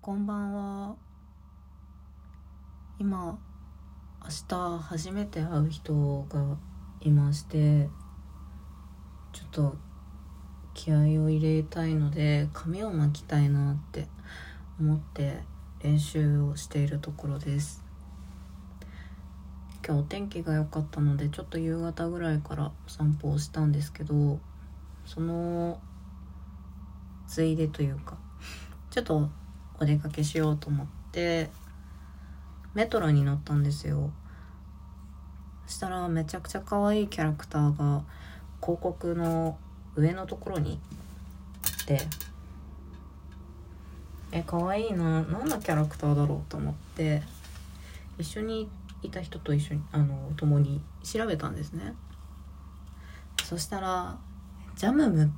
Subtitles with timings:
[0.00, 0.96] こんばんは。
[3.00, 3.36] 今
[4.22, 6.56] 明日初めて会う人が
[7.00, 7.88] いまして
[9.32, 9.76] ちょっと
[10.72, 14.06] 気合を入れたいので髪を巻きたいなって
[14.80, 15.40] 思って
[15.82, 17.84] 練習をしているところです。
[19.84, 24.38] 今日お天気が良かったのでちょっと夕方ぐらいからお散歩をしたんですけど
[25.04, 25.80] その
[27.26, 28.16] ついでというか
[28.90, 29.28] ちょっと
[29.80, 31.50] お出かけしようと思って
[32.74, 34.10] メトロに乗ったんですよ。
[35.66, 38.02] そしたらめちゃくちゃ可愛いキャラクターが
[38.60, 39.58] 広告の
[39.96, 40.80] 上のところに
[41.86, 42.00] で
[44.32, 47.22] え可愛いな何のキャラクターだろうと思って
[48.18, 48.68] 一緒に
[49.02, 51.94] いた人と一緒にあの共に調べたんですね。
[53.44, 54.18] そしたら
[54.76, 55.28] ジャムムっ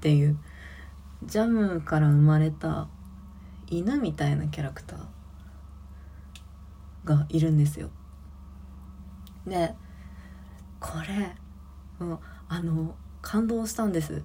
[0.00, 0.38] ていう
[1.24, 2.88] ジャムから生まれた
[3.72, 4.98] 犬みたいなキャラクター
[7.04, 7.88] がいるんですよ。
[9.46, 9.74] で
[10.78, 11.34] これ
[12.04, 14.22] もうあの感動したんです。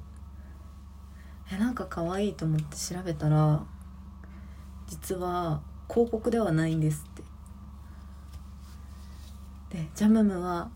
[1.50, 3.64] えなんか可愛いと思って調べたら
[4.86, 7.12] 実は広告ではないんですっ
[9.70, 9.78] て。
[9.78, 10.70] でジャムムは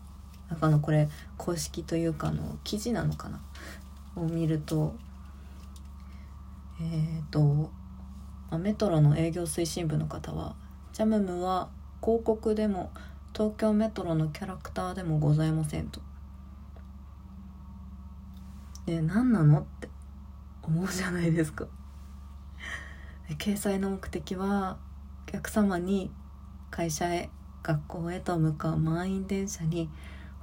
[0.48, 3.42] なんかあのこれ公式というかの記事なのかな？
[4.16, 4.94] を見ると
[6.80, 7.70] えっ、ー、と
[8.58, 10.56] メトロの営業推進部の方は
[10.92, 11.70] ジャムムは
[12.02, 12.90] 広告でも
[13.34, 16.00] 東京メトロのキャラクターでもございませんと。
[18.86, 19.88] で何なのって
[20.62, 21.66] 思うじゃないですか。
[23.38, 24.78] 掲載の目的は
[25.28, 26.10] お客様に
[26.70, 27.30] 会社へ
[27.62, 29.88] 学校へと向かう満員電車に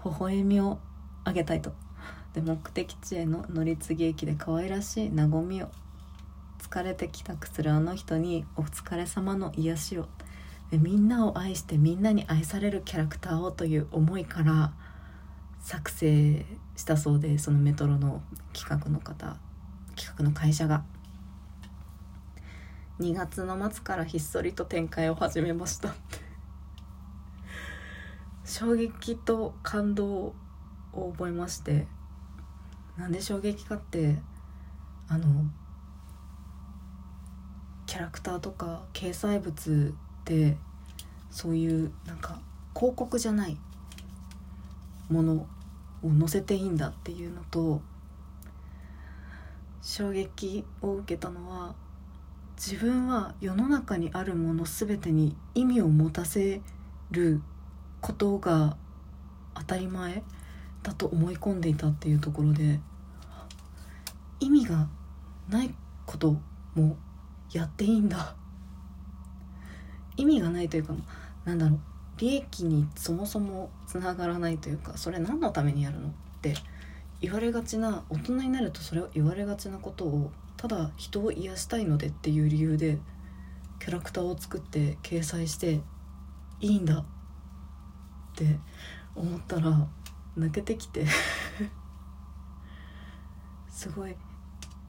[0.04, 0.80] 微笑みを
[1.24, 1.74] あげたいと
[2.34, 5.70] で目的地への乗り継ぎ駅で可愛らしい和みを
[6.60, 10.08] 疲れて帰宅するあの人にお疲れ様の癒しを。
[10.72, 14.72] みんなを愛してみんなに愛されるキャラクターをという思いから
[15.62, 18.22] 作成したそうでそのメトロの
[18.54, 19.38] 企画の方
[19.96, 20.84] 企画の会社が。
[23.00, 25.96] 2月の末からひっそりと展開を始めました。
[28.44, 30.36] 衝撃と感動
[30.92, 31.88] を覚えまして。
[32.98, 34.22] なんで衝撃かって
[35.08, 35.50] あの
[37.90, 40.58] キャラクターとか掲載物で
[41.32, 42.40] そういうなんか
[42.76, 43.58] 広告じゃない
[45.10, 45.34] もの
[46.04, 47.82] を載せていいんだっていうのと
[49.82, 51.74] 衝撃を受けたのは
[52.58, 56.62] 自分は世の中にあるもの全てに意味を持たせ
[57.10, 57.42] る
[58.02, 58.78] ことが
[59.56, 60.22] 当たり前
[60.84, 62.80] だと思い込んでいたっていうところで
[64.40, 64.88] 意味が
[65.50, 65.74] ない
[66.06, 66.38] こと
[66.76, 66.96] も
[67.52, 68.36] やっていいんだ。
[70.18, 70.94] 意味がないというか
[71.46, 71.80] なんだろう。
[72.20, 76.12] 利益にそもそもつながらないというかそれ何のためにやるのっ
[76.42, 76.54] て
[77.22, 82.98] 言われがちな大人になるとそれを言われがちなことをただ人を癒したいのでっていう理由で
[83.80, 85.80] キャラクターを作って掲載して
[86.60, 87.06] いいんだっ
[88.36, 88.60] て
[89.16, 89.88] 思ったら
[90.36, 91.06] 泣けてきて。
[93.70, 94.12] すごい。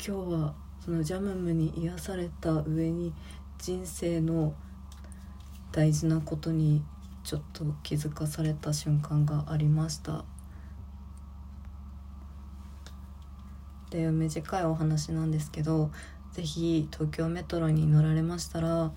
[0.04, 0.54] 今日は
[0.84, 3.12] そのジャムムに癒された上に
[3.58, 4.54] 人生の
[5.72, 6.82] 大事なことに
[7.22, 10.24] ちょっと気づかされた瞬間がありました。
[13.91, 15.91] で短いお話なんですけど
[16.32, 18.92] 是非東京メトロに乗られましたら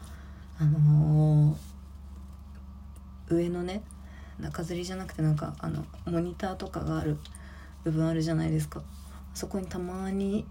[0.59, 3.81] あのー、上のね
[4.39, 7.17] 中吊りじゃなくてなんかあのモニターとかがある
[7.83, 8.83] 部分あるじゃないですか。
[9.33, 10.45] そこにたまに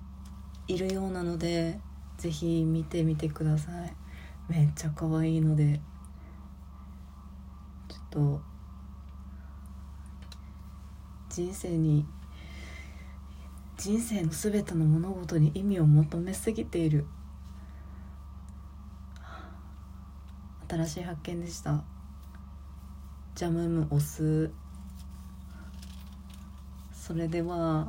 [0.72, 1.78] いるようなので
[2.16, 3.94] 是非見てみてください。
[4.48, 5.80] めっちゃ可愛いので。
[7.88, 8.40] ちょっと
[11.28, 12.06] 人生に
[13.76, 17.06] 人生の全ての物事に意味を求めすぎている。
[20.68, 21.84] 新しい発見でした。
[23.34, 24.50] ジャムムオス。
[26.92, 27.88] それでは